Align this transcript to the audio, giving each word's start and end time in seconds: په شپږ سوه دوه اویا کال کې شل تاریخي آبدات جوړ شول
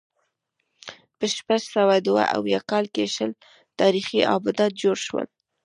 په 1.17 1.25
شپږ 1.35 1.61
سوه 1.75 1.95
دوه 2.07 2.23
اویا 2.37 2.59
کال 2.69 2.85
کې 2.95 3.05
شل 3.15 3.31
تاریخي 3.79 4.19
آبدات 4.35 4.71
جوړ 4.81 4.97
شول 5.05 5.27